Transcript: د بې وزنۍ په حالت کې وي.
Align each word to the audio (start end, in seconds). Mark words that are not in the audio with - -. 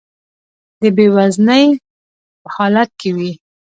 د 0.81 0.83
بې 0.95 1.05
وزنۍ 1.15 1.65
په 2.41 2.47
حالت 2.55 2.89
کې 2.99 3.09
وي. 3.15 3.31